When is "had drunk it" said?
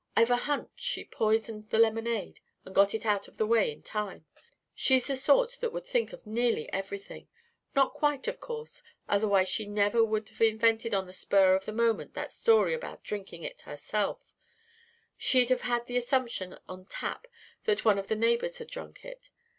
18.57-19.29